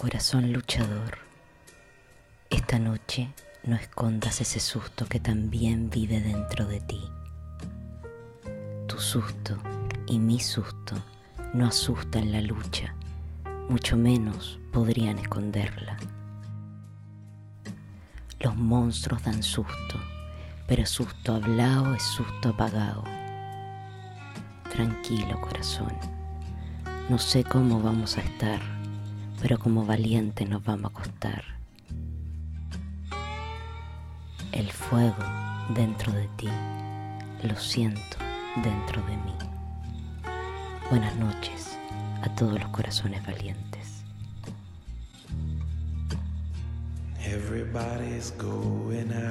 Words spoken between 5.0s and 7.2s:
que también vive dentro de ti.